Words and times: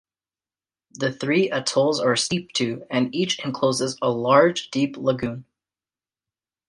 The 0.95 1.11
three 1.11 1.51
atolls 1.51 1.99
are 1.99 2.15
steep-to 2.15 2.87
and 2.89 3.13
each 3.13 3.37
encloses 3.45 3.99
a 4.01 4.09
large 4.09 4.71
deep 4.71 4.97
lagoon. 4.97 5.45